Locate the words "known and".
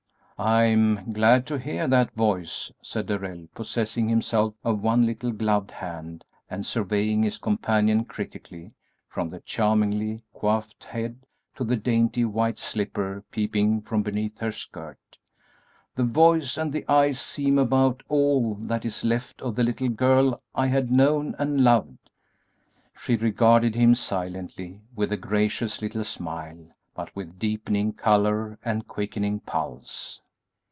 20.91-21.63